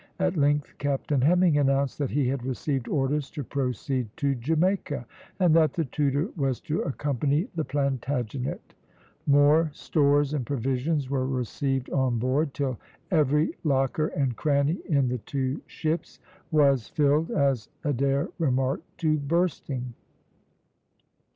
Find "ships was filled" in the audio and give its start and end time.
15.67-17.29